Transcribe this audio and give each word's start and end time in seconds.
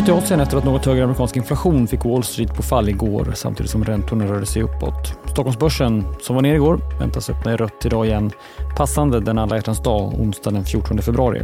Utåt 0.00 0.08
i 0.08 0.12
Asien 0.12 0.40
efter 0.40 0.56
att 0.56 0.64
något 0.64 0.86
högre 0.86 1.04
amerikansk 1.04 1.36
inflation 1.36 1.86
fick 1.86 2.04
Wall 2.04 2.22
Street 2.22 2.54
på 2.54 2.62
fall 2.62 2.88
igår 2.88 3.32
samtidigt 3.34 3.70
som 3.70 3.84
räntorna 3.84 4.24
rörde 4.24 4.46
sig 4.46 4.62
uppåt. 4.62 5.14
Stockholmsbörsen, 5.30 6.04
som 6.22 6.34
var 6.34 6.42
ner 6.42 6.54
igår, 6.54 6.80
väntas 7.00 7.30
öppna 7.30 7.52
i 7.52 7.56
rött 7.56 7.84
idag 7.84 8.06
igen. 8.06 8.30
Passande 8.76 9.20
den 9.20 9.38
alla 9.38 9.56
hjärtans 9.56 9.82
dag, 9.82 10.20
onsdag 10.20 10.50
den 10.50 10.64
14 10.64 11.02
februari. 11.02 11.42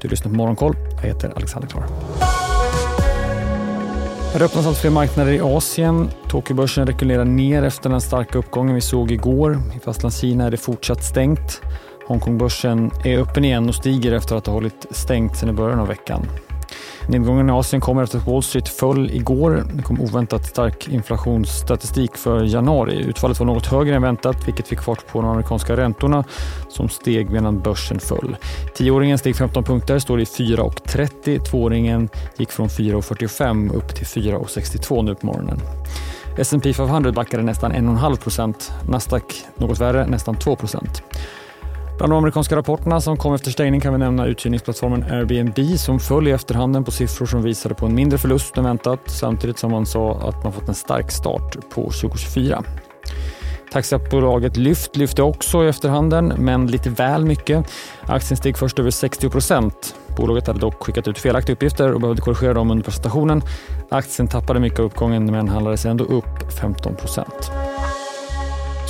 Du 0.00 0.08
lyssnar 0.08 0.30
på 0.30 0.36
Morgonkoll. 0.36 0.76
Jag 0.96 1.08
heter 1.08 1.32
Alexander 1.36 1.68
Klar. 1.68 1.84
Det 4.38 4.44
öppnas 4.44 4.66
allt 4.66 4.78
fler 4.78 4.90
marknader 4.90 5.32
i 5.32 5.40
Asien. 5.40 6.10
Tokyobörsen 6.28 6.86
rekylerar 6.86 7.24
ner 7.24 7.62
efter 7.62 7.90
den 7.90 8.00
starka 8.00 8.38
uppgången 8.38 8.74
vi 8.74 8.80
såg 8.80 9.10
igår. 9.10 9.58
I 9.76 9.80
Fastlandskina 9.80 10.44
är 10.44 10.50
det 10.50 10.56
fortsatt 10.56 11.04
stängt. 11.04 11.60
Hongkongbörsen 12.06 12.90
är 13.04 13.18
öppen 13.18 13.44
igen 13.44 13.68
och 13.68 13.74
stiger 13.74 14.12
efter 14.12 14.36
att 14.36 14.46
ha 14.46 14.54
hållit 14.54 14.86
stängt 14.90 15.36
sedan 15.36 15.48
i 15.48 15.52
början 15.52 15.80
av 15.80 15.88
veckan. 15.88 16.26
Nedgången 17.08 17.48
i 17.48 17.52
Asien 17.52 17.80
kommer 17.80 18.02
efter 18.02 18.18
att 18.18 18.26
Wall 18.26 18.42
Street 18.42 18.68
föll 18.68 19.10
igår. 19.10 19.64
Det 19.74 19.82
kom 19.82 20.00
oväntat 20.00 20.46
stark 20.46 20.88
inflationsstatistik 20.88 22.16
för 22.16 22.44
januari. 22.44 22.96
Utfallet 22.96 23.38
var 23.38 23.46
något 23.46 23.66
högre 23.66 23.96
än 23.96 24.02
väntat 24.02 24.48
vilket 24.48 24.68
fick 24.68 24.80
fart 24.80 25.06
på 25.06 25.22
de 25.22 25.30
amerikanska 25.30 25.76
räntorna 25.76 26.24
som 26.68 26.88
steg 26.88 27.30
medan 27.30 27.60
börsen 27.60 28.00
föll. 28.00 28.36
Tioåringen 28.74 29.18
steg 29.18 29.36
15 29.36 29.64
punkter, 29.64 29.98
står 29.98 30.20
i 30.20 30.24
4,30. 30.24 31.44
Tvååringen 31.44 32.08
gick 32.36 32.50
från 32.50 32.68
4,45 32.68 33.74
upp 33.74 33.94
till 33.94 34.06
4,62 34.06 35.02
nu 35.02 35.14
på 35.14 35.26
morgonen. 35.26 35.60
S&P 36.38 36.72
500 36.72 37.12
backade 37.12 37.42
nästan 37.42 37.72
1,5. 37.72 38.54
Nasdaq 38.88 39.44
något 39.54 39.78
värre, 39.78 40.06
nästan 40.06 40.36
2. 40.36 40.56
Bland 42.02 42.12
de 42.12 42.18
amerikanska 42.18 42.56
rapporterna 42.56 43.00
som 43.00 43.16
kom 43.16 43.34
efter 43.34 43.50
stängning 43.50 43.80
kan 43.80 43.92
vi 43.92 43.98
nämna 43.98 44.26
uthyrningsplattformen 44.26 45.02
Airbnb 45.02 45.78
som 45.78 46.00
föll 46.00 46.28
i 46.28 46.30
efterhanden 46.30 46.84
på 46.84 46.90
siffror 46.90 47.26
som 47.26 47.42
visade 47.42 47.74
på 47.74 47.86
en 47.86 47.94
mindre 47.94 48.18
förlust 48.18 48.58
än 48.58 48.64
väntat 48.64 49.00
samtidigt 49.06 49.58
som 49.58 49.70
man 49.70 49.86
sa 49.86 50.14
att 50.14 50.44
man 50.44 50.52
fått 50.52 50.68
en 50.68 50.74
stark 50.74 51.10
start 51.10 51.56
på 51.74 51.90
2024. 51.90 52.62
Taxibolaget 53.72 54.56
Lyft 54.56 54.96
lyfte 54.96 55.22
också 55.22 55.64
i 55.64 55.68
efterhanden, 55.68 56.32
men 56.38 56.66
lite 56.66 56.90
väl 56.90 57.24
mycket. 57.24 57.66
Aktien 58.00 58.36
steg 58.36 58.58
först 58.58 58.78
över 58.78 58.90
60 58.90 59.30
procent. 59.30 59.94
Bolaget 60.16 60.46
hade 60.46 60.60
dock 60.60 60.82
skickat 60.82 61.08
ut 61.08 61.18
felaktiga 61.18 61.54
uppgifter 61.54 61.92
och 61.92 62.00
behövde 62.00 62.22
korrigera 62.22 62.54
dem 62.54 62.70
under 62.70 62.84
presentationen. 62.84 63.42
Aktien 63.88 64.28
tappade 64.28 64.60
mycket 64.60 64.78
av 64.78 64.84
uppgången 64.84 65.26
men 65.26 65.48
handlades 65.48 65.86
ändå 65.86 66.04
upp 66.04 66.52
15 66.60 66.96
procent. 66.96 67.50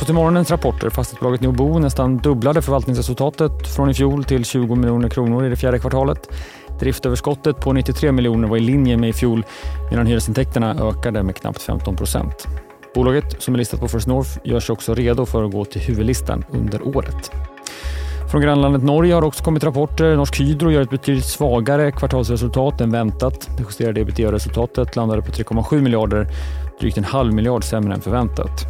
Så 0.00 0.06
till 0.06 0.14
morgonens 0.14 0.50
rapporter. 0.50 0.90
Fastighetsbolaget 0.90 1.40
Neobo 1.40 1.78
nästan 1.78 2.18
dubblade 2.18 2.62
förvaltningsresultatet 2.62 3.66
från 3.66 3.90
i 3.90 3.94
fjol 3.94 4.24
till 4.24 4.44
20 4.44 4.74
miljoner 4.74 5.08
kronor 5.08 5.46
i 5.46 5.48
det 5.48 5.56
fjärde 5.56 5.78
kvartalet. 5.78 6.28
Driftöverskottet 6.78 7.60
på 7.60 7.72
93 7.72 8.12
miljoner 8.12 8.48
var 8.48 8.56
i 8.56 8.60
linje 8.60 8.96
med 8.96 9.08
i 9.08 9.12
fjol 9.12 9.44
medan 9.90 10.06
hyresintäkterna 10.06 10.74
ökade 10.74 11.22
med 11.22 11.36
knappt 11.36 11.62
15 11.62 11.96
procent. 11.96 12.48
Bolaget, 12.94 13.42
som 13.42 13.54
är 13.54 13.58
listat 13.58 13.80
på 13.80 13.88
First 13.88 14.06
North, 14.06 14.30
gör 14.44 14.60
sig 14.60 14.72
också 14.72 14.94
redo 14.94 15.26
för 15.26 15.44
att 15.44 15.52
gå 15.52 15.64
till 15.64 15.80
huvudlistan 15.80 16.44
under 16.50 16.96
året. 16.96 17.30
Från 18.30 18.40
grannlandet 18.40 18.82
Norge 18.82 19.14
har 19.14 19.22
också 19.22 19.44
kommit 19.44 19.64
rapporter. 19.64 20.16
Norsk 20.16 20.40
Hydro 20.40 20.70
gör 20.70 20.82
ett 20.82 20.90
betydligt 20.90 21.24
svagare 21.24 21.92
kvartalsresultat 21.92 22.80
än 22.80 22.90
väntat. 22.90 23.48
Det 23.56 23.62
justerade 23.62 24.00
ebitda-resultatet 24.00 24.96
landade 24.96 25.22
på 25.22 25.32
3,7 25.32 25.80
miljarder, 25.80 26.26
drygt 26.80 26.98
en 26.98 27.04
halv 27.04 27.34
miljard 27.34 27.64
sämre 27.64 27.94
än 27.94 28.00
förväntat. 28.00 28.66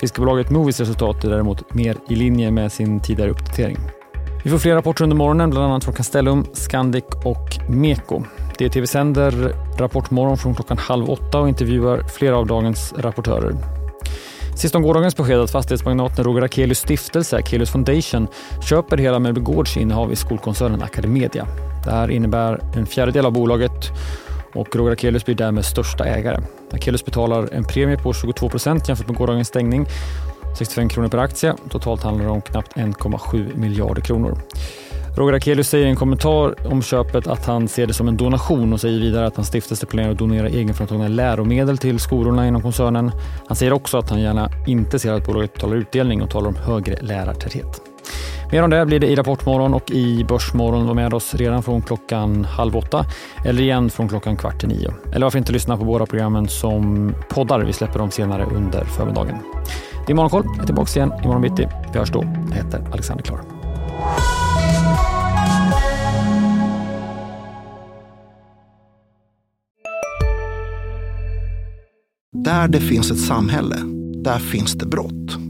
Fiskebolaget 0.00 0.50
Movies 0.50 0.80
resultat 0.80 1.24
är 1.24 1.30
däremot 1.30 1.74
mer 1.74 1.96
i 2.08 2.14
linje 2.14 2.50
med 2.50 2.72
sin 2.72 3.00
tidigare 3.00 3.30
uppdatering. 3.30 3.78
Vi 4.44 4.50
får 4.50 4.58
fler 4.58 4.74
rapporter 4.74 5.04
under 5.04 5.16
morgonen, 5.16 5.50
bland 5.50 5.66
annat 5.66 5.84
från 5.84 5.94
Castellum, 5.94 6.46
Scandic 6.52 7.04
och 7.24 7.70
Meko. 7.70 8.22
DTV 8.58 8.86
sänder 8.86 9.54
Rapportmorgon 9.78 10.38
från 10.38 10.54
klockan 10.54 10.78
halv 10.78 11.10
åtta 11.10 11.40
och 11.40 11.48
intervjuar 11.48 12.02
flera 12.02 12.36
av 12.36 12.46
dagens 12.46 12.94
rapportörer. 12.96 13.54
Sist 14.56 14.74
om 14.74 14.82
gårdagens 14.82 15.16
besked 15.16 15.40
att 15.40 15.50
fastighetsmagnaten 15.50 16.24
Roger 16.24 16.42
Akelius 16.42 16.78
stiftelse, 16.78 17.36
Akelius 17.36 17.70
Foundation, 17.70 18.28
köper 18.62 18.98
hela 18.98 19.18
Möbelgårds 19.18 19.76
innehav 19.76 20.12
i 20.12 20.16
skolkoncernen 20.16 20.82
Academedia. 20.82 21.46
Det 21.84 21.90
här 21.90 22.10
innebär 22.10 22.60
en 22.76 22.86
fjärdedel 22.86 23.26
av 23.26 23.32
bolaget 23.32 23.90
och 24.54 24.76
Roger 24.76 24.92
Akelius 24.92 25.24
blir 25.24 25.34
därmed 25.34 25.64
största 25.64 26.04
ägare. 26.04 26.40
Akelius 26.74 27.04
betalar 27.04 27.48
en 27.52 27.64
premie 27.64 27.96
på 27.96 28.12
22 28.12 28.48
procent 28.48 28.88
jämfört 28.88 29.08
med 29.08 29.16
gårdagens 29.16 29.48
stängning. 29.48 29.86
65 30.58 30.88
kronor 30.88 31.08
per 31.08 31.18
aktie. 31.18 31.54
Totalt 31.70 32.02
handlar 32.02 32.24
det 32.24 32.30
om 32.30 32.40
knappt 32.40 32.76
1,7 32.76 33.56
miljarder 33.56 34.02
kronor. 34.02 34.38
Roger 35.16 35.32
Akelius 35.32 35.68
säger 35.68 35.86
i 35.86 35.90
en 35.90 35.96
kommentar 35.96 36.66
om 36.66 36.82
köpet 36.82 37.26
att 37.26 37.46
han 37.46 37.68
ser 37.68 37.86
det 37.86 37.94
som 37.94 38.08
en 38.08 38.16
donation 38.16 38.72
och 38.72 38.80
säger 38.80 39.00
vidare 39.00 39.26
att 39.26 39.36
hans 39.36 39.48
stiftelse 39.48 39.86
planerar 39.86 40.12
att 40.12 40.18
donera 40.18 40.48
egenframtagna 40.48 41.08
läromedel 41.08 41.78
till 41.78 41.98
skolorna 41.98 42.48
inom 42.48 42.62
koncernen. 42.62 43.10
Han 43.46 43.56
säger 43.56 43.72
också 43.72 43.98
att 43.98 44.10
han 44.10 44.20
gärna 44.20 44.50
inte 44.66 44.98
ser 44.98 45.12
att 45.12 45.26
bolaget 45.26 45.52
betalar 45.52 45.76
utdelning 45.76 46.22
och 46.22 46.30
talar 46.30 46.48
om 46.48 46.56
högre 46.56 46.96
lärartäthet. 47.00 47.89
Mer 48.52 48.62
om 48.62 48.70
det 48.70 48.86
blir 48.86 49.00
det 49.00 49.06
i 49.06 49.14
Rapportmorgon 49.14 49.74
och 49.74 49.90
i 49.90 50.24
Börsmorgon. 50.24 50.86
Var 50.86 50.94
med 50.94 51.14
oss 51.14 51.34
redan 51.34 51.62
från 51.62 51.82
klockan 51.82 52.44
halv 52.44 52.76
åtta 52.76 53.06
eller 53.44 53.62
igen 53.62 53.90
från 53.90 54.08
klockan 54.08 54.36
kvart 54.36 54.64
i 54.64 54.66
nio. 54.66 54.94
Eller 55.12 55.26
varför 55.26 55.38
inte 55.38 55.52
lyssna 55.52 55.76
på 55.76 55.84
båda 55.84 56.06
programmen 56.06 56.48
som 56.48 57.14
poddar. 57.28 57.60
Vi 57.60 57.72
släpper 57.72 57.98
dem 57.98 58.10
senare 58.10 58.44
under 58.44 58.84
förmiddagen. 58.84 59.36
Det 60.06 60.12
är 60.12 60.14
Morgonkoll. 60.14 60.44
Jag 60.46 60.62
är 60.62 60.66
tillbaka 60.66 61.00
igen 61.00 61.12
imorgon 61.24 61.42
bitti. 61.42 61.68
Vi 61.92 61.98
hörs 61.98 62.10
då. 62.10 62.24
Jag 62.48 62.56
heter 62.56 62.84
Alexander 62.92 63.24
Klar. 63.24 63.40
Där 72.32 72.68
det 72.68 72.80
finns 72.80 73.10
ett 73.10 73.20
samhälle, 73.20 73.76
där 74.24 74.38
finns 74.38 74.72
det 74.72 74.86
brott. 74.86 75.49